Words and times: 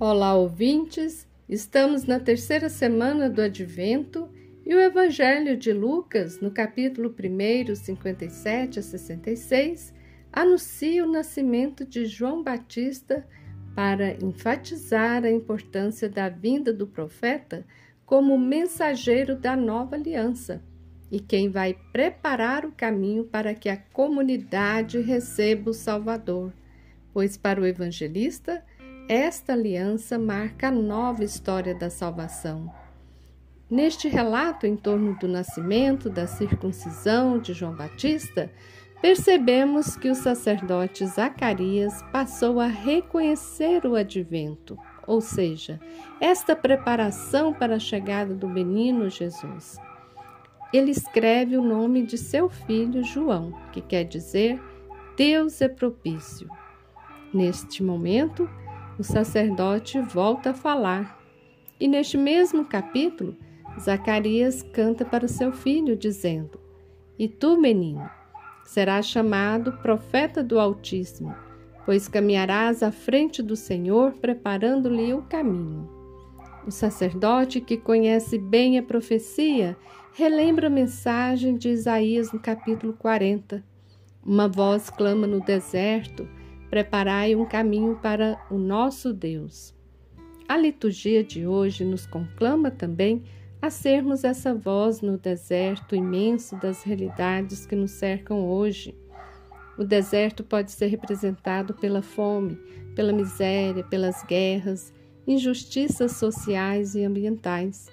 Olá, 0.00 0.32
ouvintes! 0.32 1.26
Estamos 1.48 2.04
na 2.04 2.20
terceira 2.20 2.68
semana 2.68 3.28
do 3.28 3.42
Advento 3.42 4.28
e 4.64 4.72
o 4.72 4.78
Evangelho 4.78 5.56
de 5.56 5.72
Lucas, 5.72 6.40
no 6.40 6.52
capítulo 6.52 7.12
1, 7.12 7.74
57 7.74 8.78
a 8.78 8.82
66, 8.82 9.92
anuncia 10.32 11.04
o 11.04 11.10
nascimento 11.10 11.84
de 11.84 12.06
João 12.06 12.44
Batista 12.44 13.26
para 13.74 14.12
enfatizar 14.24 15.24
a 15.24 15.32
importância 15.32 16.08
da 16.08 16.28
vinda 16.28 16.72
do 16.72 16.86
profeta 16.86 17.66
como 18.06 18.38
mensageiro 18.38 19.34
da 19.34 19.56
nova 19.56 19.96
aliança 19.96 20.62
e 21.10 21.18
quem 21.18 21.50
vai 21.50 21.76
preparar 21.90 22.64
o 22.64 22.70
caminho 22.70 23.24
para 23.24 23.52
que 23.52 23.68
a 23.68 23.76
comunidade 23.76 25.00
receba 25.00 25.70
o 25.70 25.74
Salvador, 25.74 26.52
pois 27.12 27.36
para 27.36 27.60
o 27.60 27.66
evangelista, 27.66 28.64
esta 29.08 29.54
aliança 29.54 30.18
marca 30.18 30.68
a 30.68 30.70
nova 30.70 31.24
história 31.24 31.74
da 31.74 31.88
salvação. 31.88 32.70
Neste 33.70 34.06
relato 34.06 34.66
em 34.66 34.76
torno 34.76 35.18
do 35.18 35.26
nascimento, 35.26 36.10
da 36.10 36.26
circuncisão 36.26 37.38
de 37.38 37.54
João 37.54 37.74
Batista, 37.74 38.52
percebemos 39.00 39.96
que 39.96 40.10
o 40.10 40.14
sacerdote 40.14 41.06
Zacarias 41.06 42.02
passou 42.12 42.60
a 42.60 42.66
reconhecer 42.66 43.86
o 43.86 43.94
advento, 43.94 44.78
ou 45.06 45.22
seja, 45.22 45.80
esta 46.20 46.54
preparação 46.54 47.54
para 47.54 47.76
a 47.76 47.80
chegada 47.80 48.34
do 48.34 48.48
menino 48.48 49.08
Jesus. 49.08 49.78
Ele 50.70 50.90
escreve 50.90 51.56
o 51.56 51.62
nome 51.62 52.02
de 52.04 52.18
seu 52.18 52.50
filho 52.50 53.02
João, 53.02 53.54
que 53.72 53.80
quer 53.80 54.04
dizer 54.04 54.60
Deus 55.16 55.62
é 55.62 55.68
propício. 55.68 56.48
Neste 57.32 57.82
momento, 57.82 58.48
o 58.98 59.04
sacerdote 59.04 60.00
volta 60.00 60.50
a 60.50 60.54
falar. 60.54 61.18
E 61.78 61.86
neste 61.86 62.18
mesmo 62.18 62.64
capítulo, 62.64 63.36
Zacarias 63.78 64.62
canta 64.62 65.04
para 65.04 65.24
o 65.24 65.28
seu 65.28 65.52
filho, 65.52 65.96
dizendo: 65.96 66.58
E 67.18 67.28
tu, 67.28 67.60
menino, 67.60 68.10
serás 68.64 69.06
chamado 69.06 69.72
profeta 69.78 70.42
do 70.42 70.58
Altíssimo, 70.58 71.34
pois 71.86 72.08
caminharás 72.08 72.82
à 72.82 72.90
frente 72.90 73.42
do 73.42 73.54
Senhor, 73.54 74.12
preparando-lhe 74.14 75.14
o 75.14 75.22
caminho. 75.22 75.88
O 76.66 76.70
sacerdote 76.70 77.60
que 77.60 77.76
conhece 77.76 78.36
bem 78.36 78.78
a 78.78 78.82
profecia 78.82 79.76
relembra 80.12 80.66
a 80.66 80.70
mensagem 80.70 81.56
de 81.56 81.68
Isaías 81.68 82.32
no 82.32 82.40
capítulo 82.40 82.92
40. 82.92 83.64
Uma 84.26 84.48
voz 84.48 84.90
clama 84.90 85.26
no 85.26 85.40
deserto 85.40 86.28
preparai 86.70 87.34
um 87.34 87.46
caminho 87.46 87.96
para 87.96 88.38
o 88.50 88.58
nosso 88.58 89.12
Deus. 89.12 89.74
A 90.48 90.56
liturgia 90.56 91.22
de 91.22 91.46
hoje 91.46 91.84
nos 91.84 92.06
conclama 92.06 92.70
também 92.70 93.22
a 93.60 93.70
sermos 93.70 94.24
essa 94.24 94.54
voz 94.54 95.00
no 95.00 95.18
deserto 95.18 95.94
imenso 95.94 96.56
das 96.56 96.82
realidades 96.82 97.66
que 97.66 97.74
nos 97.74 97.92
cercam 97.92 98.46
hoje. 98.46 98.96
O 99.76 99.84
deserto 99.84 100.44
pode 100.44 100.70
ser 100.72 100.86
representado 100.86 101.74
pela 101.74 102.02
fome, 102.02 102.56
pela 102.94 103.12
miséria, 103.12 103.84
pelas 103.84 104.24
guerras, 104.24 104.92
injustiças 105.26 106.12
sociais 106.12 106.94
e 106.94 107.04
ambientais. 107.04 107.86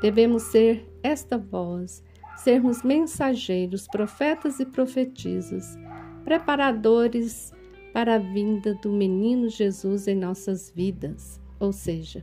Devemos 0.00 0.44
ser 0.44 0.88
esta 1.02 1.36
voz, 1.36 2.02
sermos 2.36 2.82
mensageiros, 2.82 3.86
profetas 3.86 4.60
e 4.60 4.66
profetisas, 4.66 5.76
preparadores 6.24 7.52
para 7.96 8.16
a 8.16 8.18
vinda 8.18 8.74
do 8.74 8.92
menino 8.92 9.48
Jesus 9.48 10.06
em 10.06 10.14
nossas 10.14 10.70
vidas. 10.70 11.40
Ou 11.58 11.72
seja, 11.72 12.22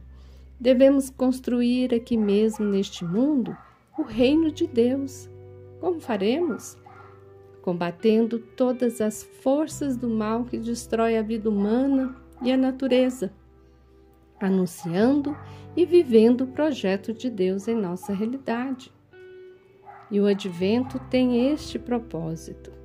devemos 0.60 1.10
construir 1.10 1.92
aqui 1.96 2.16
mesmo 2.16 2.64
neste 2.64 3.04
mundo 3.04 3.58
o 3.98 4.04
reino 4.04 4.52
de 4.52 4.68
Deus. 4.68 5.28
Como 5.80 6.00
faremos? 6.00 6.78
Combatendo 7.64 8.38
todas 8.38 9.02
as 9.02 9.24
forças 9.24 9.98
do 9.98 10.08
mal 10.08 10.46
que 10.46 10.60
destrói 10.60 11.18
a 11.18 11.24
vida 11.24 11.50
humana 11.50 12.16
e 12.44 12.52
a 12.52 12.58
natureza, 12.58 13.34
anunciando 14.40 15.36
e 15.76 15.88
vivendo 15.88 16.42
o 16.42 16.48
projeto 16.52 17.12
de 17.12 17.32
Deus 17.32 17.68
em 17.68 17.76
nossa 17.76 18.14
realidade. 18.14 18.94
E 20.12 20.20
o 20.20 20.28
advento 20.28 21.00
tem 21.10 21.52
este 21.52 21.80
propósito 21.80 22.83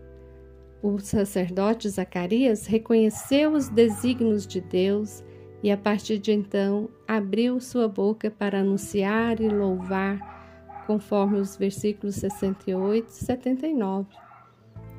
o 0.82 0.98
sacerdote 0.98 1.88
Zacarias 1.88 2.66
reconheceu 2.66 3.52
os 3.52 3.68
desígnios 3.68 4.46
de 4.46 4.60
Deus 4.60 5.24
e, 5.62 5.70
a 5.70 5.76
partir 5.76 6.18
de 6.18 6.32
então, 6.32 6.88
abriu 7.06 7.60
sua 7.60 7.88
boca 7.88 8.30
para 8.30 8.60
anunciar 8.60 9.40
e 9.40 9.48
louvar, 9.48 10.84
conforme 10.86 11.38
os 11.38 11.56
versículos 11.56 12.14
68 12.16 13.08
e 13.08 13.12
79. 13.12 14.08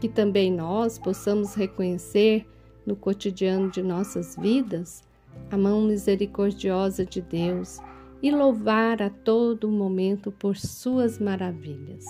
Que 0.01 0.09
também 0.09 0.51
nós 0.51 0.99
possamos 0.99 1.55
reconhecer 1.55 2.45
no 2.85 2.95
cotidiano 2.95 3.69
de 3.69 3.81
nossas 3.81 4.35
vidas 4.35 5.01
a 5.49 5.57
mão 5.57 5.81
misericordiosa 5.81 7.05
de 7.05 7.21
Deus 7.21 7.79
e 8.21 8.31
louvar 8.31 9.01
a 9.01 9.09
todo 9.09 9.69
momento 9.69 10.31
por 10.31 10.57
suas 10.57 11.19
maravilhas. 11.19 12.05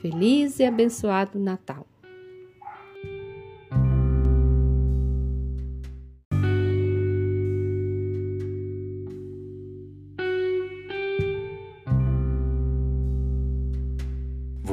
Feliz 0.00 0.60
e 0.60 0.64
abençoado 0.64 1.38
Natal! 1.38 1.91